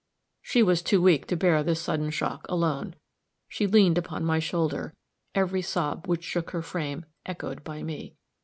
She 0.41 0.63
was 0.63 0.81
too 0.81 0.99
weak 0.99 1.27
to 1.27 1.35
bear 1.37 1.61
this 1.61 1.79
sudden 1.79 2.09
shock 2.09 2.47
alone; 2.49 2.95
she 3.47 3.67
leaned 3.67 3.99
upon 3.99 4.25
my 4.25 4.39
shoulder, 4.39 4.95
every 5.35 5.61
sob 5.61 6.07
which 6.07 6.23
shook 6.23 6.49
her 6.49 6.63
frame 6.63 7.05
echoed 7.27 7.63
by 7.63 7.83
me. 7.83 8.15